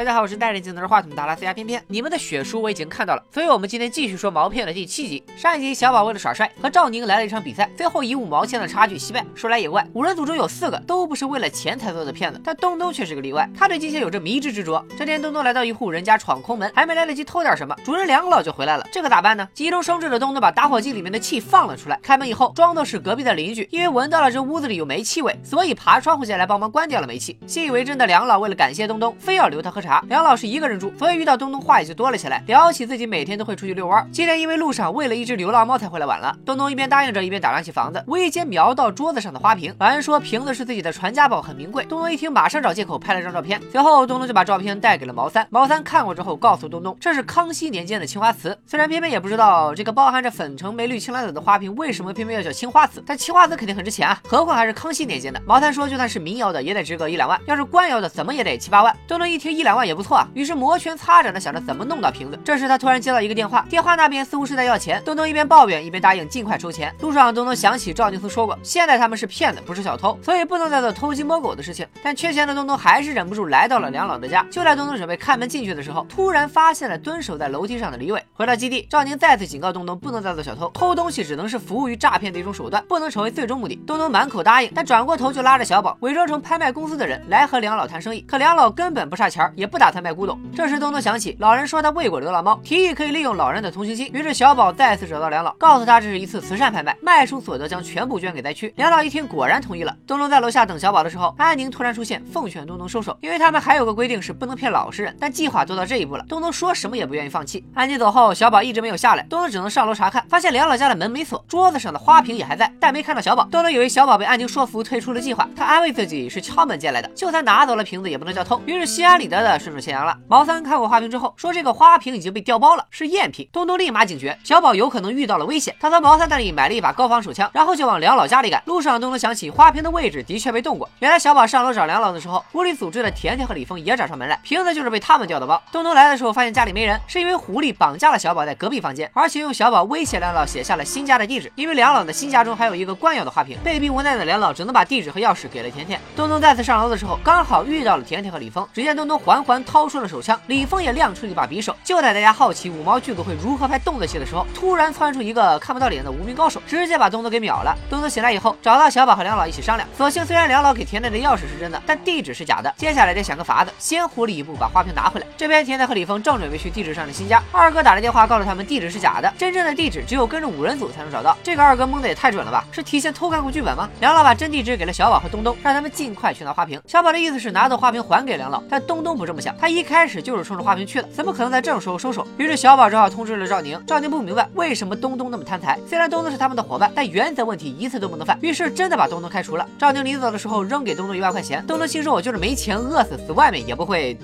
[0.00, 5.22] 大家好，我是戴着镜头的话筒达拉斯加偏偏，你们的血书我已经看到了，所以我们今天继续说毛片的第七集。
[5.36, 9.22] 上一集小宝为了耍帅和赵宁来了一场比赛，最后以五毛钱的差距惜败。
[9.34, 14.82] 说来也怪，五人组中有四个都不是为了钱才做的骗子，但东东却是个例外，他对金钱有着迷之执着。
[14.96, 19.46] 这天东东来到一户人家闯空门，还没来得及偷点什么，主人梁老就回来了，这可咋办呢？
[19.52, 27.38] 急中生智的东东把打火机里面的气放了出来，开门以后装作是隔壁的邻居，因为闻到了这屋子里有煤气味，所以爬窗户下来帮忙关掉了煤气。
[27.46, 29.89] 信以为真的梁老为了感谢东东，非要留他喝茶。
[30.08, 34.06] 梁老师一个人住，所以遇到东东话也就多了起来，聊起自己每天都会出去遛弯。
[34.12, 36.36] 今天因为路上喂了一只流浪猫才回来晚了。
[36.44, 41.84] 东东一边答应着，一边打量起房子，无意间瞄到桌子上的花瓶，老人说瓶子是自己的传家宝，很名贵。
[41.84, 43.60] 东东一听，马上找借口拍了张照片。
[43.72, 48.56] 随后东东就把照片带给了毛三，毛三看过之后告诉东东，这是康熙年间的青花瓷。
[48.66, 55.40] 虽然偏偏也不知道这个包含着粉橙梅绿青蓝紫的花瓶为什么偏偏要叫青花瓷，但青花瓷肯定很值钱啊，何况还是康熙年间的。
[55.46, 58.94] 毛三说，就算是民窑的也得值个一两万，要是官窑的怎么也得七八万。
[59.08, 60.60] 东东一听一两万也不错啊，于是。
[60.60, 65.00] 摩拳擦掌的想着怎么弄到瓶子，这时他突然接到一个电话，电话那边似乎是在要钱。
[65.06, 66.94] 东东一边抱怨一边答应尽快筹钱。
[67.00, 71.86] 路上东东想起赵宁思说过，现在他们是骗子，不是小偷，所以不能再做偷鸡摸狗的事情。
[72.02, 74.44] 但缺钱的东东还是忍不住来到了梁老的家。
[74.50, 78.22] 就在东东准备开门进去的时候，突然发现了蹲守在楼梯上的李伟。
[78.34, 83.76] 回到基地，赵宁再次警告东东不能再做小偷，偷东西只能是服务于诈骗的一种手段，不能成为最终目的。
[83.86, 88.20] 东东满口答应，但转过头就拉着小宝伪装成拍卖公司的人来和梁老谈生意。
[88.28, 90.40] 可梁老根本不差钱，也不打算卖古董。
[90.56, 91.36] 这时东东想起。
[91.38, 94.10] 老人说他喂过流浪猫，提议可以利用老人的同情心。
[94.12, 98.72] 于是小宝再次找到梁老，告诉他这是一次慈善拍卖，卖出所得将全部捐给灾区。
[98.76, 99.94] 梁老一听，果然同意了。
[100.06, 105.14] 东东在楼下等小宝的时候，安宁突然出现，奉劝东东收手，因为他们还有个规定是不能骗老实人。
[105.20, 107.64] 但计划做到这一步了，东东说什么也不愿意放弃。
[107.74, 113.44] 安宁走后，小宝一直没有下来，东东只能上楼查看，发现梁老家的门没锁，桌子上的花瓶也还在，但没看到小宝。
[113.50, 120.16] 东东以为小宝被安宁说服退出了计划，他安慰自己是敲门进来的，就算拿走了瓶子也不能叫偷，于是心安理得的顺手牵羊了。
[120.28, 122.00] 毛三看过花瓶之后说这个花。
[122.00, 123.46] 瓶已经被调包了，是赝品。
[123.52, 125.76] 东东立马警觉，小宝有可能遇到了危险。
[125.78, 128.62] 他从毛三那里买了一把高仿手枪，然后就往梁老家里赶。
[128.64, 130.88] 路上，东东想起花瓶的位置的确被动过。
[131.00, 135.62] 原来小宝上楼找梁老的时候，屋里组织的甜甜和李峰也找上门来，瓶子就是被他们调的包。
[135.70, 141.52] 东东来的时候发现家里没人，是因为狐狸绑架了小宝在隔壁房间，而且用小宝威胁梁老写下了新家的地址。
[141.54, 146.00] 因为梁老的新家中还有一个官窑的花瓶，被逼无奈的梁老只能把地址和钥匙给了甜甜。
[146.16, 148.66] 东东再次上楼的时候，刚好遇到了甜甜和李峰。
[148.72, 151.74] 只见东东缓环掏出了手枪，李峰也亮出了一把匕首。
[151.84, 152.70] 就在大家好奇。
[152.70, 157.76] 五毛剧组会如何拍动作戏的时候，突然窜出一个看不到脸的无名高手，直接把东东给秒了。
[157.88, 159.88] 东东醒来以后，找到小宝和梁老一起商量。
[159.96, 162.72] 所幸虽然梁老给甜甜的钥匙是真的，但地址是假的。
[162.76, 165.26] 接下来得想个法子，先狐狸一步把花瓶拿回来。
[165.36, 171.36] 这边田奈和李峰正准备去地址上的新家，二哥打了电话告诉他们地址是假的，真正的地址只有跟着五人组才能找到。
[171.42, 172.64] 这个二哥蒙的也太准了吧？
[172.70, 173.88] 是提前偷看过剧本吗？
[174.00, 176.80] 梁老把真地址给了小宝和东东，让他们尽快去拿花瓶。
[176.86, 182.26] 小宝的意思是拿走花瓶还给梁老，但东东不知这么想，他一开始就是冲着花瓶去的，怎么可能在这种时候收手？
[182.36, 183.30] 于是小宝只好通知。
[183.36, 185.78] 了赵宁，赵宁不明白为什么东东那么贪财。
[185.88, 188.36] 虽然东东是他们的伙伴，但原则问题一次都不能犯。
[188.42, 189.64] 于是真的把东东开除了。
[189.78, 194.18] 赵宁临走的时候扔给东东一万块钱，东东心说：“我就是没钱，饿死死外面也不会。”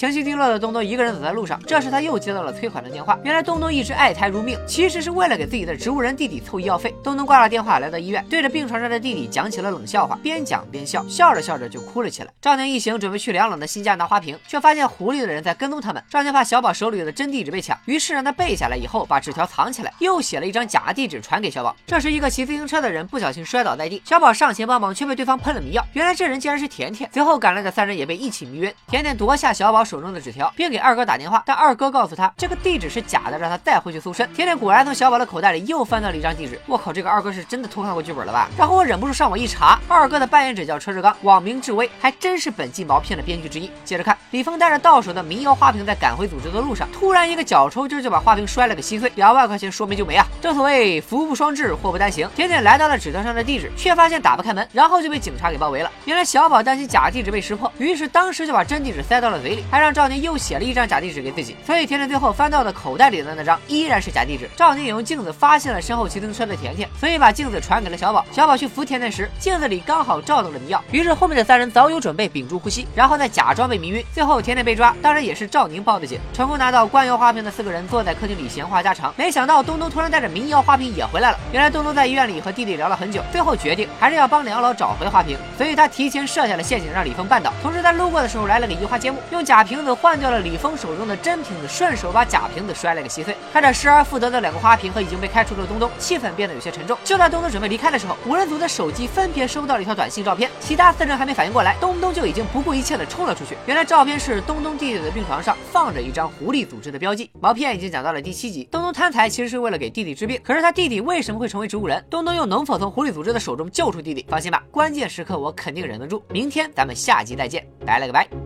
[0.00, 3.18] 情绪低落的东东一个人走在路上，这时他又接到了催款的电话。
[3.22, 6.94] 原来东东一直爱财如命，其实是为了给自己的植物人弟弟凑医药费。
[7.04, 12.30] 东东挂了电话，来到医院，对着病床上的弟弟讲起了冷笑话，边讲边笑，笑着笑着就哭了起来。
[12.40, 16.02] 赵宁一行准备去梁冷的新家拿花瓶，却发现狐狸的人在跟踪他们。
[16.08, 21.76] 赵宁怕小宝手里的真地址被抢，于是让他背下来，以后把纸条藏起来，又写了一张假地址传给小宝。
[21.86, 25.86] 这时，一个骑自行车的人不小心摔倒在地，小宝上前帮忙，却被对方喷了迷药。
[25.92, 27.10] 原来这人竟然是甜甜。
[27.12, 28.74] 随后赶来的三人也被一起迷晕。
[28.88, 29.89] 甜甜夺下小宝。
[29.90, 34.24] 手中的纸条，并给二哥打电话，但二哥告诉他这个地址是假的，让他再回去搜身。
[34.32, 36.60] 甜甜果然从小宝的口袋里又翻到了一张地址。
[36.66, 38.48] 我靠，这个二哥是真的偷看过剧本了吧？
[38.56, 43.68] 然后我忍不住上网一查，二哥的扮演者叫车志刚，网名志威，还真是本季毛片的编剧之一。
[43.84, 50.24] 接着看，李峰带着到手的民谣花瓶在赶回组织的路上，突然一个脚抽筋就把花瓶摔了个稀碎，两万块钱说没就没啊！
[50.40, 52.28] 正所谓福不双至，祸不单行。
[52.36, 55.90] 甜甜来到了纸条上的地址，却发现打不开门，然后就被警察给包围了。
[56.04, 60.60] 原来小宝担心假地址被识破，于是当时就把真地址塞到了嘴里，还让赵宁又写了。
[60.70, 64.48] 一张假地址给自己，所以甜甜最后翻到的口袋里的那张依然是假地址。
[64.56, 68.24] 赵宁也用镜子发现了身后骑自行车的甜甜，所以把镜子传给了小宝。
[68.30, 74.04] 小宝去扶甜甜时，镜子里刚好照到了迷药，于是后面的三人早有准备，屏住呼吸，然后再假装被迷晕。
[74.14, 76.20] 最后甜甜被抓，当然也是赵宁报的警。
[76.32, 81.38] 成功拿到官窑花瓶的四个人坐在客厅里闲话家常，没想到东东突然带着民谣花瓶也回来了。
[81.52, 87.52] 原来东东在医院里和弟弟聊了很久，最后决定还是要帮梁老找回花瓶，所以他提前设下了陷阱让李峰绊倒。
[87.60, 89.64] 同时在路过的时候来了个移花接木，用假。
[89.70, 93.36] 瓶子换掉了李峰手中的真瓶子，顺手把假瓶子摔了个稀碎。
[93.52, 96.98] 看着失而复得的两个花瓶和已经被开除的东东，气氛变得有些沉重。
[97.04, 103.56] 就在东东准备离开的时候，五人组的手机分别收到了一条短信照片，其他四人还没反应过来，东东就已经不顾一切的冲了出去。
[103.64, 107.30] 原来照片是东东弟弟的病床上放着一张狐狸组织的标记。
[107.40, 112.04] 毛片已经讲到了第七集，东东贪财其实是为了给弟弟治病，可是他弟弟为什么会成为植物人？
[112.10, 114.26] 东东又能否从狐狸组织的手中救出弟弟？
[114.28, 116.20] 放心吧，关键时刻我肯定忍得住。
[116.28, 118.39] 明天咱们下集再见，拜了个拜。